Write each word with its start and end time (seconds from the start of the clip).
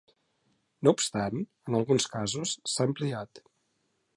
No 0.87 0.93
obstant, 0.95 1.43
en 1.71 1.77
alguns 1.81 2.07
casos, 2.15 2.57
s"ha 2.73 2.89
ampliat. 2.93 3.45